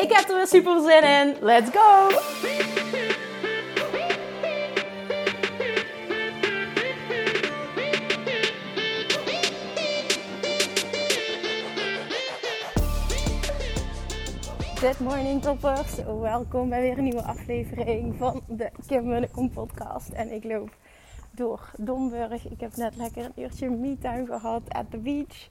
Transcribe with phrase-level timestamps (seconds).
[0.00, 1.36] Ik heb er weer super zin in.
[1.40, 2.08] Let's go!
[14.74, 15.94] Good morning toppers.
[16.20, 20.08] Welkom bij weer een nieuwe aflevering van de Kim Munnekom podcast.
[20.08, 20.70] En ik loop
[21.30, 22.50] door Domburg.
[22.50, 25.48] Ik heb net lekker een uurtje me-time gehad at the beach.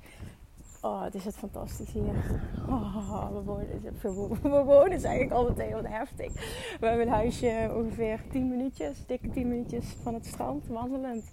[0.81, 2.41] Oh, het is het fantastisch hier.
[2.69, 6.33] Oh, we, wonen, we wonen eigenlijk al meteen wat heftig.
[6.79, 11.31] We hebben een huisje ongeveer 10 minuutjes, dikke 10 minuutjes van het strand, wandelend.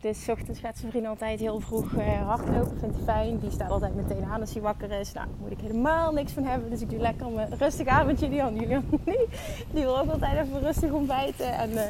[0.00, 2.78] Dus ochtends gaat zijn vriend altijd heel vroeg uh, hardlopen.
[2.78, 3.38] Vindt hij fijn.
[3.38, 5.12] Die staat altijd meteen aan als hij wakker is.
[5.12, 6.70] Nou, daar moet ik helemaal niks van hebben.
[6.70, 8.28] Dus ik doe lekker mijn rustig avondje.
[8.28, 8.54] Die Julian
[9.04, 9.18] die,
[9.72, 11.52] die wil ook altijd even rustig ontbijten.
[11.52, 11.82] En uh,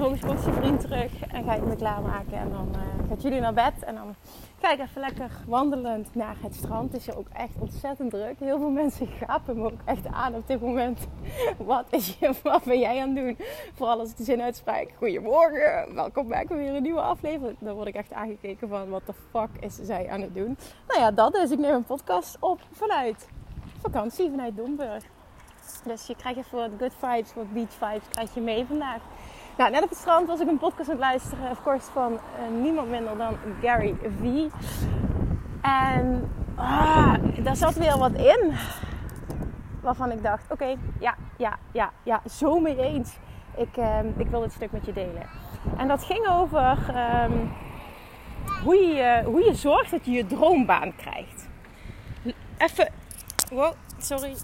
[0.00, 1.22] komt zijn vriend terug.
[1.28, 2.38] En ga ik me klaarmaken.
[2.38, 3.84] En dan uh, gaat jullie naar bed.
[3.84, 4.14] En dan
[4.60, 6.92] ik even lekker wandelend naar het strand.
[6.92, 8.38] Het is hier ook echt ontzettend druk.
[8.38, 11.06] Heel veel mensen gapen me ook echt aan op dit moment.
[11.58, 13.36] Wat, is je, wat ben jij aan het doen?
[13.74, 14.92] Vooral als ik de zin uitspreek.
[14.96, 17.56] Goedemorgen, welkom bij weer een nieuwe aflevering.
[17.60, 20.58] Dan word ik echt aangekeken van wat de fuck is zij aan het doen.
[20.86, 21.50] Nou ja, dat is.
[21.50, 23.28] Ik neem een podcast op vanuit
[23.80, 25.04] vakantie, vanuit Domburg.
[25.84, 29.00] Dus je krijgt even wat good vibes, wat beach vibes krijg je mee vandaag.
[29.56, 32.12] Nou, net op het strand was ik een podcast aan het luisteren, of course, van
[32.12, 34.50] uh, niemand minder dan Gary V.
[35.62, 38.52] En ah, daar zat weer wat in
[39.80, 43.16] waarvan ik dacht: oké, ja, ja, ja, ja, zo mee eens.
[43.56, 45.26] Ik, uh, ik wil dit stuk met je delen.
[45.76, 46.78] En dat ging over
[47.24, 47.52] um,
[48.64, 51.48] hoe, je, hoe je zorgt dat je je droombaan krijgt.
[52.58, 52.92] Even,
[53.50, 54.34] wow, sorry.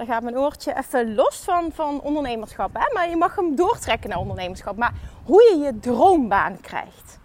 [0.00, 2.70] Daar gaat mijn oortje even los van, van ondernemerschap.
[2.72, 2.94] Hè?
[2.94, 4.76] Maar je mag hem doortrekken naar ondernemerschap.
[4.76, 4.92] Maar
[5.24, 7.18] hoe je je droombaan krijgt.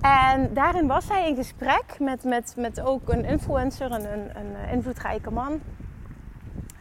[0.00, 4.68] En daarin was hij in gesprek met, met, met ook een influencer, een, een, een
[4.70, 5.60] invloedrijke man.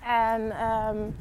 [0.04, 1.16] En um,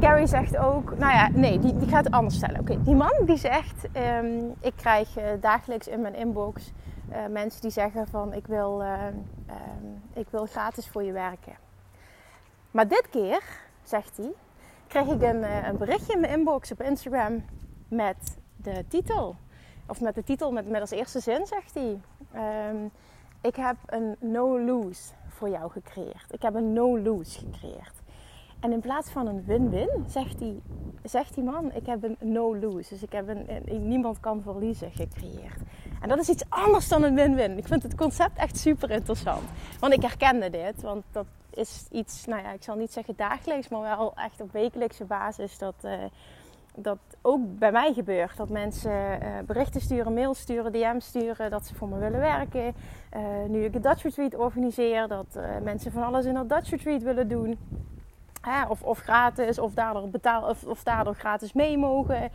[0.00, 2.60] Gary zegt ook, nou ja, nee, die, die gaat het anders stellen.
[2.60, 3.88] Oké, die man die zegt,
[4.22, 6.72] um, ik krijg uh, dagelijks in mijn inbox
[7.10, 11.54] uh, mensen die zeggen van, ik wil, uh, um, ik wil gratis voor je werken.
[12.70, 13.42] Maar dit keer,
[13.82, 14.32] zegt hij,
[14.86, 17.44] kreeg ik een, een berichtje in mijn inbox op Instagram
[17.88, 19.36] met de titel.
[19.86, 22.00] Of met de titel, met, met als eerste zin, zegt hij.
[22.70, 22.90] Um,
[23.40, 26.26] ik heb een no-lose voor jou gecreëerd.
[26.30, 27.92] Ik heb een no-lose gecreëerd.
[28.60, 30.62] En in plaats van een win-win, zegt die,
[31.02, 32.88] zegt die man, ik heb een no-lose.
[32.88, 35.60] Dus ik heb een, niemand kan verliezen gecreëerd.
[36.00, 37.58] En dat is iets anders dan een win-win.
[37.58, 39.48] Ik vind het concept echt super interessant.
[39.80, 41.26] Want ik herkende dit, want dat
[41.56, 45.58] is iets, nou ja, ik zal niet zeggen dagelijks, maar wel echt op wekelijkse basis
[45.58, 45.74] dat...
[45.84, 45.92] Uh,
[46.78, 48.36] dat ook bij mij gebeurt.
[48.36, 52.74] Dat mensen uh, berichten sturen, mails sturen, DM's sturen, dat ze voor me willen werken.
[53.16, 57.02] Uh, nu ik een Dutch Retreat organiseer, dat mensen van alles in dat Dutch Retreat
[57.02, 57.58] willen doen.
[58.68, 62.30] Of, of, gratis, of daardoor, betaal, of, of daardoor gratis mee mogen,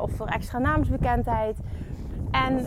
[0.00, 1.56] of voor extra naamsbekendheid.
[2.30, 2.66] En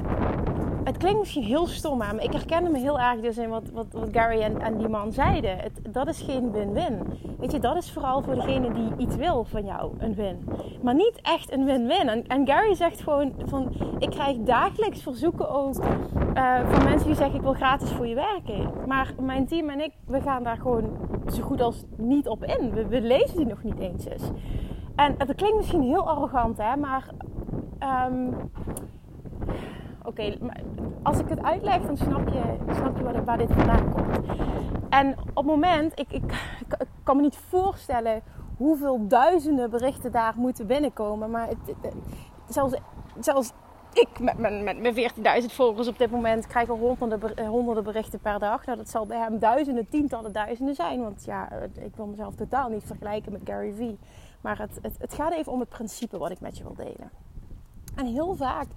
[0.84, 3.86] het klinkt misschien heel stom, maar ik herkende me heel erg dus in wat, wat,
[3.92, 5.58] wat Gary en, en, die man zeiden.
[5.58, 7.00] Het, dat is geen win-win.
[7.40, 10.48] Weet je, dat is vooral voor degene die iets wil van jou, een win.
[10.82, 12.10] Maar niet echt een win-win.
[12.10, 17.16] En, en, Gary zegt gewoon van, ik krijg dagelijks verzoeken ook uh, van mensen die
[17.16, 18.72] zeggen, ik wil gratis voor je werken.
[18.88, 20.98] Maar mijn team en ik, we gaan daar gewoon
[21.34, 22.72] zo goed als niet op in.
[22.72, 24.32] We, we lezen die nog niet eens eens.
[24.96, 27.10] En het klinkt misschien heel arrogant, hè, maar...
[27.80, 28.50] Oké,
[30.12, 30.38] okay,
[31.04, 34.28] als ik het uitleg, dan snap je, snap je waar, dit vandaan komt.
[34.90, 36.24] En op het moment, ik, ik,
[36.60, 38.22] ik, kan me niet voorstellen
[38.58, 41.30] hoeveel duizenden berichten daar moeten binnenkomen.
[41.30, 41.76] Maar het,
[42.50, 42.74] zelfs,
[43.20, 43.52] zelfs
[43.94, 48.20] ik met mijn, met mijn 14.000 volgers op dit moment krijg al honderden, honderden berichten
[48.20, 48.66] per dag.
[48.66, 51.02] Nou, dat zal bij hem duizenden, tientallen duizenden zijn.
[51.02, 53.98] Want ja, ik wil mezelf totaal niet vergelijken met Gary Vee.
[54.42, 57.12] Maar het, het, het gaat even om het principe wat ik met je wil delen.
[57.96, 58.68] En heel vaak,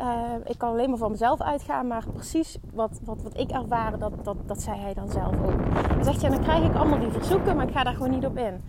[0.00, 3.98] uh, ik kan alleen maar van mezelf uitgaan, maar precies wat, wat, wat ik ervaren,
[3.98, 5.60] dat, dat, dat zei hij dan zelf ook.
[5.72, 8.26] Hij zegt, ja, dan krijg ik allemaal die verzoeken, maar ik ga daar gewoon niet
[8.26, 8.62] op in.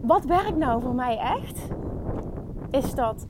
[0.00, 1.68] Wat werkt nou voor mij echt?
[2.70, 3.26] Is dat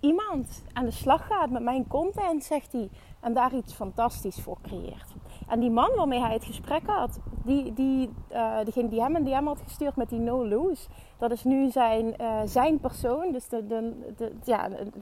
[0.00, 2.90] iemand aan de slag gaat met mijn content, zegt hij,
[3.20, 5.15] en daar iets fantastisch voor creëert.
[5.48, 9.24] En die man waarmee hij het gesprek had, die, die, uh, degene die hem een
[9.24, 10.88] DM had gestuurd met die no lose,
[11.18, 13.32] dat is nu zijn, uh, zijn persoon.
[13.32, 14.32] Dus de, de, de,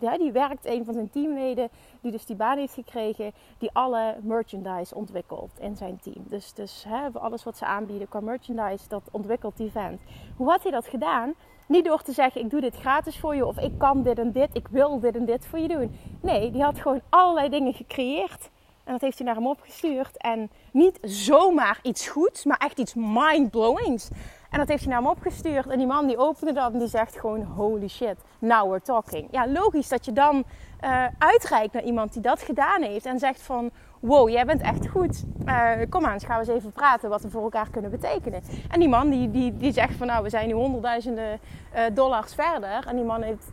[0.01, 1.69] ja, die werkt, een van zijn teamleden,
[2.01, 6.25] die dus die baan heeft gekregen, die alle merchandise ontwikkelt in zijn team.
[6.29, 10.01] Dus, dus hè, alles wat ze aanbieden qua merchandise, dat ontwikkelt die vent.
[10.37, 11.35] Hoe had hij dat gedaan?
[11.67, 14.33] Niet door te zeggen, ik doe dit gratis voor je of ik kan dit en
[14.33, 15.97] dit, ik wil dit en dit voor je doen.
[16.21, 18.51] Nee, die had gewoon allerlei dingen gecreëerd.
[18.85, 20.17] En dat heeft hij naar hem opgestuurd.
[20.17, 24.09] En niet zomaar iets goeds, maar echt iets mind-blowings.
[24.55, 25.67] En dat heeft hij naar hem opgestuurd.
[25.67, 29.29] En die man die opende dat en die zegt gewoon: Holy shit, now we're talking.
[29.31, 30.45] Ja, logisch dat je dan
[30.85, 33.07] uh, uitreikt naar iemand die dat gedaan heeft.
[33.07, 33.71] En zegt van:
[34.01, 35.25] Wow, jij bent echt goed.
[35.47, 38.43] Uh, kom aan, eens gaan we eens even praten wat we voor elkaar kunnen betekenen.
[38.71, 41.41] En die man die, die, die zegt van: Nou, we zijn nu honderdduizenden
[41.75, 42.87] uh, dollars verder.
[42.87, 43.51] En die man heeft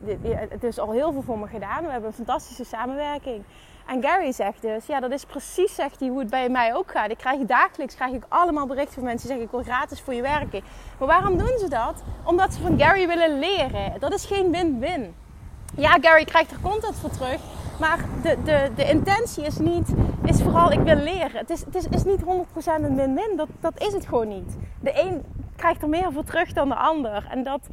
[0.50, 1.84] het is al heel veel voor me gedaan.
[1.84, 3.44] We hebben een fantastische samenwerking.
[3.92, 6.92] En Gary zegt dus, ja, dat is precies, zegt hij, hoe het bij mij ook
[6.92, 7.12] gaat.
[7.12, 10.14] Ik krijg dagelijks krijg ik allemaal berichten van mensen die zeggen, ik wil gratis voor
[10.14, 10.62] je werken.
[11.08, 12.04] Waarom doen ze dat?
[12.24, 14.00] Omdat ze van Gary willen leren.
[14.00, 15.16] Dat is geen win-win.
[15.76, 17.40] Ja, Gary krijgt er content voor terug.
[17.80, 19.90] Maar de, de, de intentie is niet,
[20.26, 21.38] is vooral ik wil leren.
[21.38, 22.26] Het is, het is, is niet 100%
[22.66, 23.34] een win-win.
[23.36, 24.58] Dat, dat is het gewoon niet.
[24.80, 25.24] De een
[25.56, 27.28] krijgt er meer voor terug dan de ander.
[27.30, 27.68] En dat,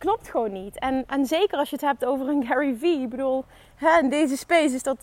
[0.00, 0.78] klopt gewoon niet.
[0.78, 2.82] En, en zeker als je het hebt over een Gary V.
[2.82, 3.44] Ik bedoel,
[3.74, 4.98] hè, in deze space is dat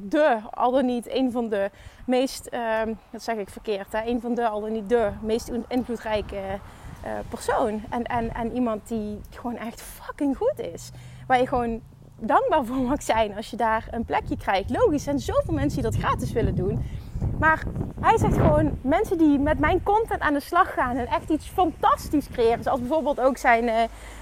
[0.00, 1.70] de, al dan niet, een van de
[2.06, 2.80] meest, uh,
[3.10, 6.36] dat zeg ik verkeerd, hè, een van de, al dan niet de, meest invloedrijke
[7.04, 7.82] uh, persoon.
[7.90, 10.90] En, en, en iemand die gewoon echt fucking goed is.
[11.26, 11.80] Waar je gewoon
[12.18, 14.70] dankbaar voor mag zijn als je daar een plekje krijgt.
[14.70, 16.84] Logisch, zijn zoveel mensen die dat gratis willen doen.
[17.38, 17.62] Maar
[18.00, 21.46] hij zegt gewoon, mensen die met mijn content aan de slag gaan en echt iets
[21.46, 22.62] fantastisch creëren.
[22.62, 23.74] Zoals bijvoorbeeld ook zijn, uh,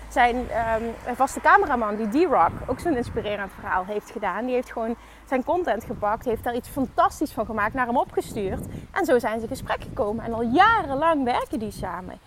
[0.08, 4.44] zijn um, vaste cameraman, die D-Rock, ook zo'n inspirerend verhaal heeft gedaan.
[4.44, 4.96] Die heeft gewoon
[5.28, 8.64] zijn content gepakt, heeft daar iets fantastisch van gemaakt, naar hem opgestuurd.
[8.90, 10.24] En zo zijn ze in gesprek gekomen.
[10.24, 12.18] En al jarenlang werken die samen.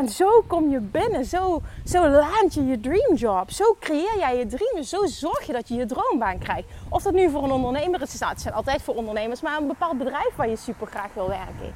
[0.00, 3.50] En zo kom je binnen, zo, zo land je je dreamjob.
[3.50, 6.68] Zo creëer jij je dream, zo zorg je dat je je droombaan krijgt.
[6.88, 9.98] Of dat nu voor een ondernemer is, het zijn altijd voor ondernemers, maar een bepaald
[9.98, 11.74] bedrijf waar je super graag wil werken.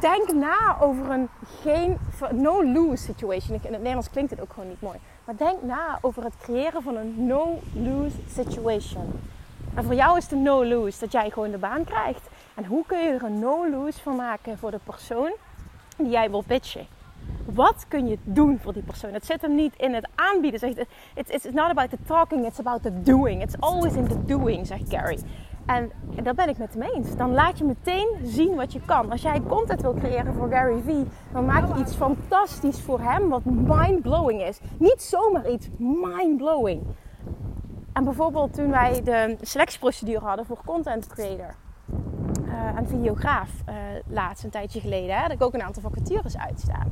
[0.00, 1.28] Denk na over een
[1.62, 1.98] geen,
[2.30, 3.56] no-lose situation.
[3.62, 4.98] In het Nederlands klinkt het ook gewoon niet mooi.
[5.24, 9.20] Maar denk na over het creëren van een no-lose situation.
[9.74, 12.28] En voor jou is de no-lose dat jij gewoon de baan krijgt.
[12.54, 15.32] En hoe kun je er een no-lose van maken voor de persoon
[15.96, 17.00] die jij wil pitchen?
[17.44, 19.12] Wat kun je doen voor die persoon?
[19.12, 20.76] Het zit hem niet in het aanbieden.
[21.14, 23.42] It's, it's not about the talking, it's about the doing.
[23.42, 25.18] It's always in the doing, zegt Gary.
[25.66, 25.90] En
[26.22, 27.16] daar ben ik met hem eens.
[27.16, 29.10] Dan laat je meteen zien wat je kan.
[29.10, 33.28] Als jij content wil creëren voor Gary Vee, dan maak je iets fantastisch voor hem
[33.28, 34.60] wat mind-blowing is.
[34.78, 36.82] Niet zomaar iets mind-blowing.
[37.92, 41.54] En bijvoorbeeld toen wij de selectieprocedure hadden voor content creator
[42.44, 43.74] uh, en videograaf uh,
[44.06, 46.90] laatst een tijdje geleden, hè, had ik ook een aantal vacatures uitstaan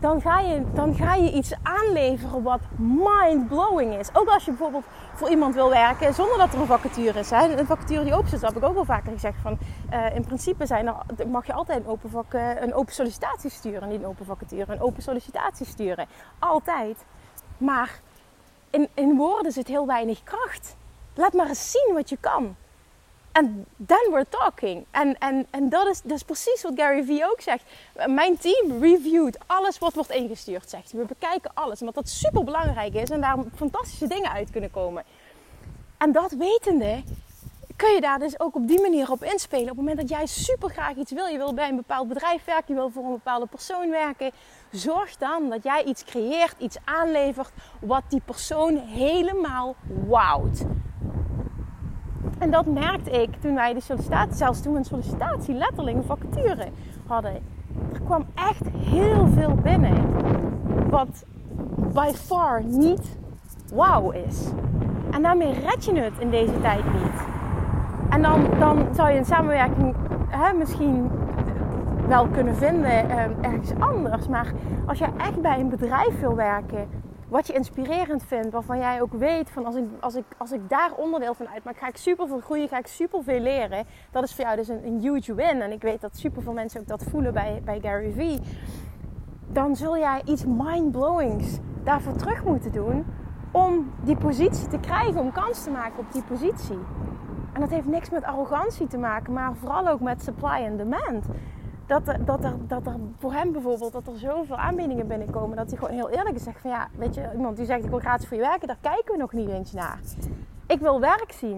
[0.00, 4.08] dan ga, je, dan ga je iets aanleveren wat mind-blowing is.
[4.12, 7.30] Ook als je bijvoorbeeld voor iemand wil werken zonder dat er een vacature is.
[7.30, 9.36] Een vacature die open zit, dat heb ik ook wel vaker gezegd.
[9.42, 9.58] Van,
[9.92, 13.88] uh, in principe zijn er, mag je altijd een open, uh, een open sollicitatie sturen.
[13.88, 16.06] Niet een open vacature, een open sollicitatie sturen.
[16.38, 17.04] Altijd.
[17.58, 18.00] Maar
[18.70, 20.76] in, in woorden zit heel weinig kracht.
[21.14, 22.56] Laat maar eens zien wat je kan.
[23.32, 24.84] En then we're talking.
[24.90, 27.62] En, en, en dat, is, is precies wat Gary Vee ook zegt.
[28.06, 31.00] Mijn team reviewt alles wat wordt ingestuurd, zegt hij.
[31.00, 35.04] We bekijken alles, omdat dat super belangrijk is en daar fantastische dingen uit kunnen komen.
[35.98, 37.02] En dat wetende,
[37.76, 39.62] kun je daar dus ook op die manier op inspelen.
[39.62, 42.44] Op het moment dat jij super graag iets wil, je wil bij een bepaald bedrijf
[42.44, 44.30] werken, je wil voor een bepaalde persoon werken,
[44.70, 49.74] zorg dan dat jij iets creëert, iets aanlevert wat die persoon helemaal
[50.06, 50.64] wowt.
[52.40, 56.04] En dat merkte ik toen wij de sollicitatie, zelfs toen we een sollicitatie, letterlijk een
[56.04, 56.68] vacature
[57.06, 57.34] hadden.
[57.92, 60.04] Er kwam echt heel veel binnen.
[60.88, 61.24] Wat
[61.92, 63.18] by far niet
[63.74, 64.48] wauw is.
[65.10, 67.22] En daarmee red je het in deze tijd niet.
[68.10, 69.94] En dan, dan zou je een samenwerking
[70.28, 71.10] hè, misschien
[72.08, 74.28] wel kunnen vinden eh, ergens anders.
[74.28, 74.52] Maar
[74.86, 76.88] als je echt bij een bedrijf wil werken
[77.30, 80.68] wat je inspirerend vindt, waarvan jij ook weet van als ik, als ik, als ik
[80.68, 83.86] daar onderdeel van uitmaak, ga ik super veel groeien, ga ik super veel leren.
[84.10, 85.60] Dat is voor jou dus een, een huge win.
[85.60, 88.40] En ik weet dat super veel mensen ook dat voelen bij, bij Gary Vee.
[89.46, 93.04] Dan zul jij iets mind-blowings daarvoor terug moeten doen
[93.50, 96.78] om die positie te krijgen, om kans te maken op die positie.
[97.52, 101.24] En dat heeft niks met arrogantie te maken, maar vooral ook met supply and demand
[101.90, 102.82] dat er, dat, er, dat
[103.18, 106.70] voor hem bijvoorbeeld, dat er zoveel aanbiedingen binnenkomen, dat hij gewoon heel eerlijk zegt van
[106.70, 109.18] ja, weet je, iemand die zegt ik wil gratis voor je werken, daar kijken we
[109.18, 109.98] nog niet eens naar.
[110.66, 111.56] Ik wil werk zien.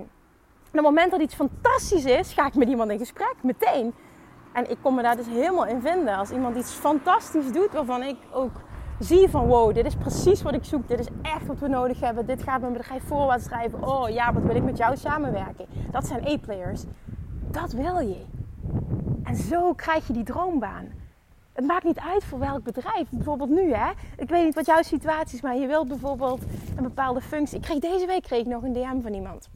[0.70, 3.94] En op het moment dat iets fantastisch is, ga ik met iemand in gesprek, meteen.
[4.52, 6.16] En ik kon me daar dus helemaal in vinden.
[6.16, 8.60] Als iemand iets fantastisch doet, waarvan ik ook
[8.98, 10.88] zie van wow, dit is precies wat ik zoek.
[10.88, 12.26] Dit is echt wat we nodig hebben.
[12.26, 13.88] Dit gaat mijn bedrijf voorwaarts drijven.
[13.88, 15.66] Oh ja, wat wil ik met jou samenwerken.
[15.90, 16.84] Dat zijn A-players.
[17.50, 18.31] Dat wil je.
[19.32, 20.88] En zo krijg je die droombaan.
[21.52, 23.10] Het maakt niet uit voor welk bedrijf.
[23.10, 23.90] Bijvoorbeeld nu, hè.
[24.16, 26.42] Ik weet niet wat jouw situatie is, maar je wilt bijvoorbeeld
[26.76, 27.56] een bepaalde functie.
[27.56, 29.48] Ik kreeg deze week kreeg ik nog een DM van iemand.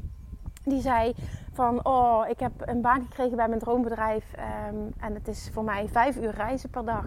[0.64, 1.14] Die zei
[1.52, 4.24] van, oh, ik heb een baan gekregen bij mijn droombedrijf.
[4.32, 7.04] Ehm, en het is voor mij vijf uur reizen per dag.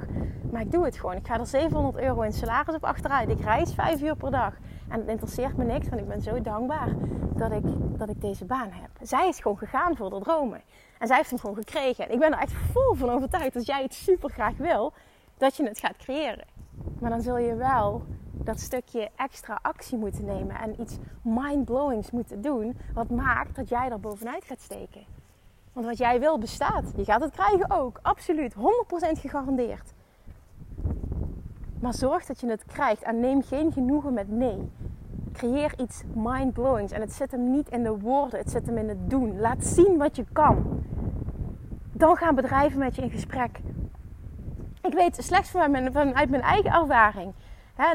[0.51, 1.15] Maar ik doe het gewoon.
[1.15, 3.29] Ik ga er 700 euro in salaris op achteruit.
[3.29, 4.53] Ik reis vijf uur per dag.
[4.89, 6.89] En het interesseert me niks, want ik ben zo dankbaar
[7.35, 7.63] dat ik,
[7.97, 8.89] dat ik deze baan heb.
[9.01, 10.61] Zij is gewoon gegaan voor de dromen.
[10.99, 12.05] En zij heeft hem gewoon gekregen.
[12.05, 14.93] En ik ben er echt vol van overtuigd als jij het super graag wil,
[15.37, 16.45] dat je het gaat creëren.
[16.99, 22.41] Maar dan zul je wel dat stukje extra actie moeten nemen en iets mind-blowings moeten
[22.41, 25.03] doen, wat maakt dat jij er bovenuit gaat steken.
[25.73, 26.91] Want wat jij wil bestaat.
[26.95, 28.57] Je gaat het krijgen ook, absoluut, 100%
[29.19, 29.93] gegarandeerd.
[31.79, 34.71] Maar zorg dat je het krijgt en neem geen genoegen met nee.
[35.33, 36.91] Creëer iets mind-blowings.
[36.91, 39.39] En het zit hem niet in de woorden, het zit hem in het doen.
[39.39, 40.83] Laat zien wat je kan.
[41.93, 43.59] Dan gaan bedrijven met je in gesprek.
[44.81, 47.33] Ik weet slechts vanuit mijn eigen ervaring.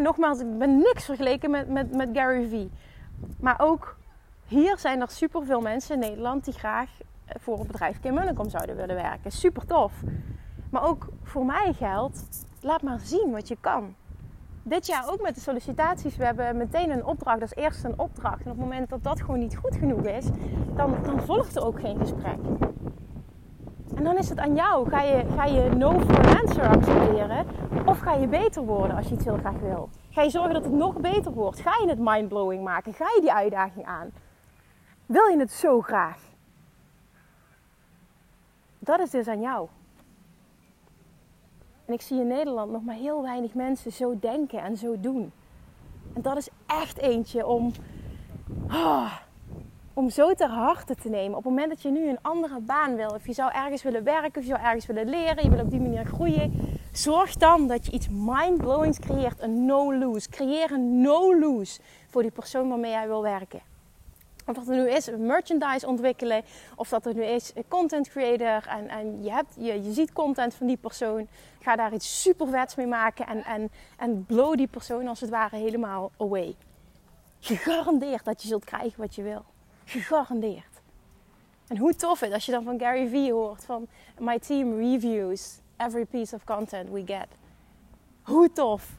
[0.02, 2.70] Nogmaals, ik ben niks vergeleken met, met, met Gary Vee.
[3.40, 3.96] Maar ook
[4.46, 6.90] hier zijn er superveel mensen in Nederland die graag
[7.26, 9.30] voor het bedrijf Kim Munnekom zouden willen werken.
[9.30, 9.92] Super tof.
[10.70, 13.94] Maar ook voor mij geldt, laat maar zien wat je kan.
[14.62, 16.16] Dit jaar ook met de sollicitaties.
[16.16, 17.40] We hebben meteen een opdracht.
[17.40, 18.44] Dat is eerst een opdracht.
[18.44, 20.26] En op het moment dat dat gewoon niet goed genoeg is,
[20.76, 22.38] dan, dan volgt er ook geen gesprek.
[23.94, 24.88] En dan is het aan jou.
[24.88, 27.46] Ga je, ga je no an answer accepteren?
[27.84, 29.88] Of ga je beter worden als je iets heel graag wil?
[30.10, 31.60] Ga je zorgen dat het nog beter wordt?
[31.60, 32.92] Ga je het mindblowing maken?
[32.92, 34.10] Ga je die uitdaging aan?
[35.06, 36.18] Wil je het zo graag?
[38.78, 39.68] Dat is dus aan jou.
[41.84, 45.32] En ik zie in Nederland nog maar heel weinig mensen zo denken en zo doen.
[46.12, 47.72] En dat is echt eentje om,
[48.68, 49.12] oh,
[49.94, 51.38] om zo ter harte te nemen.
[51.38, 54.04] Op het moment dat je nu een andere baan wil, of je zou ergens willen
[54.04, 56.78] werken, of je zou ergens willen leren, je wil op die manier groeien.
[56.92, 60.28] Zorg dan dat je iets mindblowings creëert, een no-lose.
[60.28, 63.73] Creëer een no-lose voor die persoon waarmee jij wil werken.
[64.46, 66.42] Of dat er nu is merchandise ontwikkelen,
[66.76, 70.54] of dat er nu is content creator en, en je, hebt, je, je ziet content
[70.54, 71.28] van die persoon.
[71.60, 75.30] Ga daar iets super vets mee maken en, en, en blow die persoon als het
[75.30, 76.56] ware helemaal away.
[77.40, 79.44] Gegarandeerd dat je zult krijgen wat je wil.
[79.84, 80.82] Gegarandeerd.
[81.66, 83.86] En hoe tof is als je dan van Gary Vee hoort van
[84.18, 87.28] My team reviews every piece of content we get.
[88.22, 88.90] Hoe tof.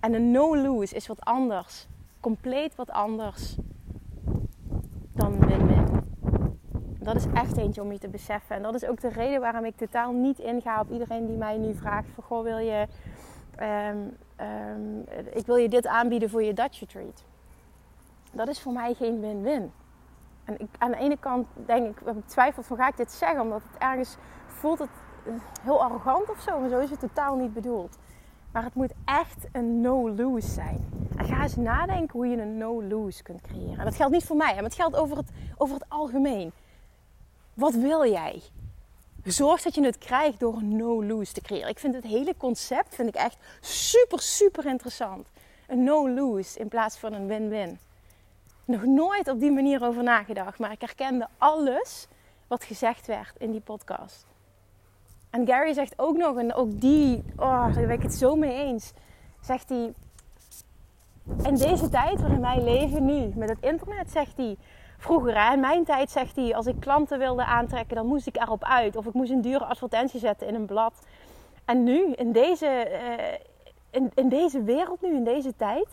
[0.00, 1.86] En een no-lose is wat anders.
[2.20, 3.56] Compleet wat anders
[5.32, 5.86] win-win.
[6.98, 8.56] Dat is echt eentje om je te beseffen.
[8.56, 11.56] En dat is ook de reden waarom ik totaal niet inga op iedereen die mij
[11.56, 12.86] nu vraagt: van, Goh, wil je,
[13.56, 13.96] ehm,
[14.36, 14.98] ehm,
[15.32, 17.24] ik wil je dit aanbieden voor je Dutch retreat.
[18.32, 19.72] Dat is voor mij geen win-win.
[20.44, 23.12] En ik, aan de ene kant denk ik, heb ik twijfeld van ga ik dit
[23.12, 24.16] zeggen, omdat het ergens
[24.46, 24.88] voelt het
[25.26, 26.60] eh, heel arrogant of zo.
[26.60, 27.98] Maar zo is het totaal niet bedoeld.
[28.56, 31.08] Maar het moet echt een no-lose zijn.
[31.16, 33.78] En ga eens nadenken hoe je een no-lose kunt creëren.
[33.78, 36.52] En dat geldt niet voor mij, maar het geldt over het, over het algemeen.
[37.54, 38.42] Wat wil jij?
[39.24, 41.68] Zorg dat je het krijgt door een no-lose te creëren.
[41.68, 45.28] Ik vind het hele concept vind ik echt super, super interessant.
[45.66, 47.78] Een no-lose in plaats van een win-win.
[48.64, 52.06] Nog nooit op die manier over nagedacht, maar ik herkende alles
[52.46, 54.26] wat gezegd werd in die podcast.
[55.36, 58.52] En Gary zegt ook nog, en ook die, oh, daar ben ik het zo mee
[58.52, 58.92] eens.
[59.40, 59.92] Zegt hij,
[61.42, 64.56] in deze tijd waarin wij leven nu, met het internet, zegt hij.
[64.98, 68.64] Vroeger, in mijn tijd, zegt hij, als ik klanten wilde aantrekken, dan moest ik erop
[68.64, 68.96] uit.
[68.96, 71.06] Of ik moest een dure advertentie zetten in een blad.
[71.64, 73.34] En nu, in deze, uh,
[73.90, 75.86] in, in deze wereld nu, in deze tijd,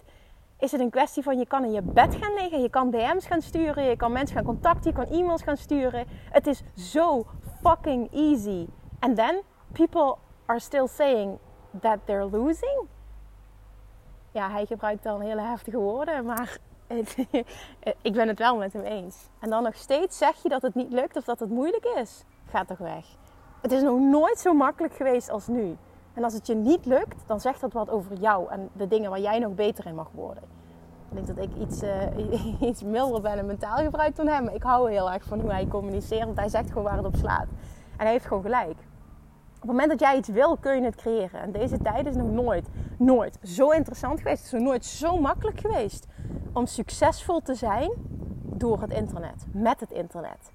[0.60, 3.26] is het een kwestie van je kan in je bed gaan liggen, je kan DM's
[3.26, 6.06] gaan sturen, je kan mensen gaan contacten, je kan e-mails gaan sturen.
[6.32, 7.26] Het is zo
[7.62, 8.68] fucking easy.
[9.04, 9.42] And then
[9.74, 11.40] people are still saying
[11.82, 12.88] that they're losing.
[14.32, 16.58] Ja, hij gebruikt dan hele heftige woorden, maar
[18.02, 19.30] ik ben het wel met hem eens.
[19.40, 22.24] En dan nog steeds zeg je dat het niet lukt of dat het moeilijk is.
[22.46, 23.06] Ga toch weg.
[23.62, 25.78] Het is nog nooit zo makkelijk geweest als nu.
[26.14, 29.10] En als het je niet lukt, dan zegt dat wat over jou en de dingen
[29.10, 30.44] waar jij nog beter in mag worden.
[31.10, 34.48] Ik denk dat ik iets, uh, iets milder ben en mentaal gebruik dan hem.
[34.48, 37.16] Ik hou heel erg van hoe hij communiceert, want hij zegt gewoon waar het op
[37.16, 37.48] slaat.
[37.98, 38.78] En hij heeft gewoon gelijk.
[39.64, 41.42] Op het moment dat jij iets wil, kun je het creëren.
[41.42, 42.68] En deze tijd is nog nooit,
[42.98, 44.38] nooit zo interessant geweest.
[44.38, 46.08] Het is nog nooit zo makkelijk geweest
[46.54, 47.92] om succesvol te zijn
[48.44, 50.52] door het internet, met het internet.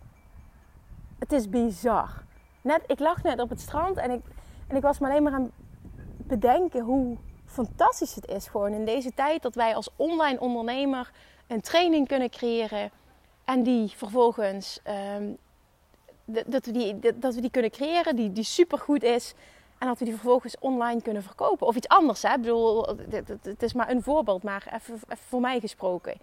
[1.18, 2.22] Het is bizar.
[2.60, 4.20] Net, ik lag net op het strand en ik,
[4.66, 5.50] en ik was me alleen maar aan
[6.16, 11.10] bedenken hoe fantastisch het is gewoon in deze tijd dat wij als online ondernemer
[11.46, 12.90] een training kunnen creëren
[13.44, 14.80] en die vervolgens
[15.16, 15.36] um,
[16.46, 19.34] dat, we die, dat we die kunnen creëren die, die supergoed is
[19.78, 21.66] en dat we die vervolgens online kunnen verkopen.
[21.66, 22.34] Of iets anders, hè?
[22.34, 22.86] Ik bedoel,
[23.42, 26.14] het is maar een voorbeeld, maar even, voor mij gesproken.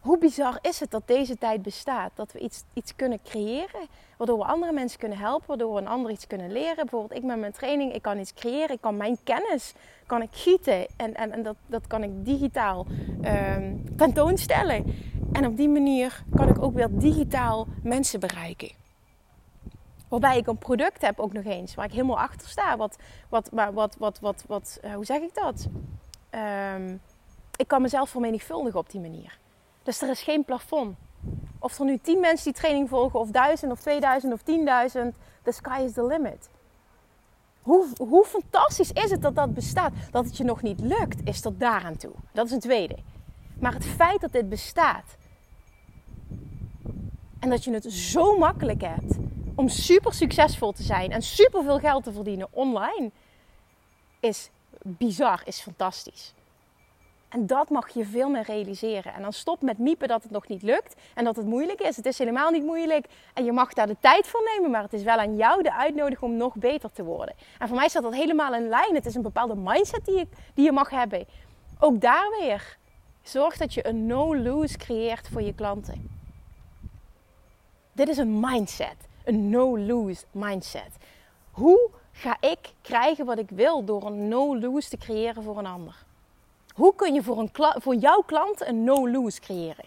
[0.00, 2.10] Hoe bizar is het dat deze tijd bestaat?
[2.14, 3.86] Dat we iets, iets kunnen creëren,
[4.16, 6.76] waardoor we andere mensen kunnen helpen, waardoor we een ander iets kunnen leren.
[6.76, 9.74] Bijvoorbeeld ik met mijn training, ik kan iets creëren, ik kan mijn kennis
[10.06, 12.86] kan ik gieten en, en, en dat, dat kan ik digitaal
[13.24, 14.84] um, tentoonstellen.
[15.32, 18.77] En op die manier kan ik ook weer digitaal mensen bereiken.
[20.08, 22.76] Waarbij ik een product heb ook nog eens, waar ik helemaal achter sta.
[22.76, 22.96] Wat,
[23.28, 25.68] wat, wat, wat, wat, wat, wat hoe zeg ik dat?
[26.74, 27.00] Um,
[27.56, 29.38] ik kan mezelf vermenigvuldigen op die manier.
[29.82, 30.96] Dus er is geen plafond.
[31.58, 34.44] Of er nu 10 mensen die training volgen, of 1000 of 2000 of 10.000,
[35.42, 36.48] the sky is the limit.
[37.62, 39.92] Hoe, hoe fantastisch is het dat dat bestaat?
[40.10, 42.12] Dat het je nog niet lukt, is tot daaraan toe.
[42.32, 42.96] Dat is een tweede.
[43.60, 45.16] Maar het feit dat dit bestaat
[47.38, 49.16] en dat je het zo makkelijk hebt
[49.58, 53.10] om super succesvol te zijn en super veel geld te verdienen online,
[54.20, 54.50] is
[54.82, 56.34] bizar, is fantastisch.
[57.28, 59.14] En dat mag je veel meer realiseren.
[59.14, 61.96] En dan stop met miepen dat het nog niet lukt en dat het moeilijk is.
[61.96, 64.92] Het is helemaal niet moeilijk en je mag daar de tijd voor nemen, maar het
[64.92, 67.34] is wel aan jou de uitnodiging om nog beter te worden.
[67.58, 68.94] En voor mij staat dat helemaal in lijn.
[68.94, 71.26] Het is een bepaalde mindset die je, die je mag hebben.
[71.78, 72.76] Ook daar weer.
[73.22, 76.10] Zorg dat je een no-lose creëert voor je klanten.
[77.92, 79.07] Dit is een mindset.
[79.28, 80.96] Een no-lose mindset.
[81.50, 86.04] Hoe ga ik krijgen wat ik wil door een no-lose te creëren voor een ander?
[86.74, 89.84] Hoe kun je voor, een voor jouw klant een no-lose creëren?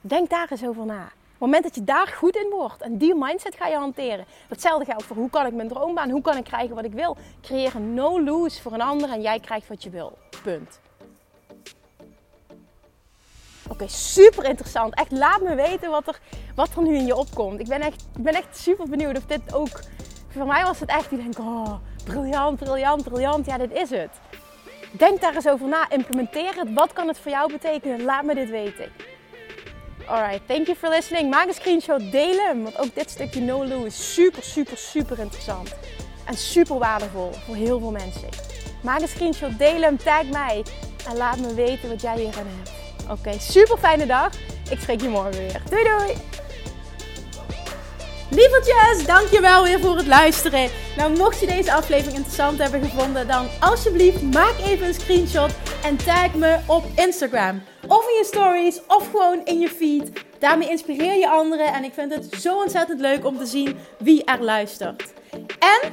[0.00, 1.02] Denk daar eens over na.
[1.02, 4.24] Op het moment dat je daar goed in wordt en die mindset ga je hanteren.
[4.48, 7.16] Hetzelfde geldt voor hoe kan ik mijn droombaan, hoe kan ik krijgen wat ik wil.
[7.40, 10.18] Creëer een no-lose voor een ander en jij krijgt wat je wil.
[10.42, 10.80] Punt.
[13.72, 14.94] Oké, super interessant.
[14.94, 16.20] Echt, laat me weten wat er,
[16.54, 17.60] wat er nu in je opkomt.
[17.60, 19.80] Ik ben, echt, ik ben echt super benieuwd of dit ook...
[20.28, 23.46] Voor mij was het echt, ik denk, oh, briljant, briljant, briljant.
[23.46, 24.10] Ja, dit is het.
[24.90, 25.90] Denk daar eens over na.
[25.90, 26.72] Implementeer het.
[26.74, 28.02] Wat kan het voor jou betekenen?
[28.02, 28.92] Laat me dit weten.
[30.06, 31.30] Alright, thank you for listening.
[31.30, 32.62] Maak een screenshot, deel hem.
[32.62, 35.74] Want ook dit stukje no-loo is super, super, super interessant.
[36.24, 38.28] En super waardevol voor heel veel mensen.
[38.82, 40.64] Maak een screenshot, deel hem, tag mij.
[41.08, 42.81] En laat me weten wat jij hierin hebt.
[43.10, 44.30] Oké, super fijne dag.
[44.70, 45.62] Ik spreek je morgen weer.
[45.70, 46.16] Doei doei!
[48.30, 50.70] Lievertjes, dankjewel weer voor het luisteren.
[50.96, 55.50] Nou, mocht je deze aflevering interessant hebben gevonden, dan alsjeblieft maak even een screenshot
[55.84, 57.62] en tag me op Instagram.
[57.88, 60.10] Of in je stories, of gewoon in je feed.
[60.38, 64.24] Daarmee inspireer je anderen en ik vind het zo ontzettend leuk om te zien wie
[64.24, 65.12] er luistert.
[65.58, 65.92] En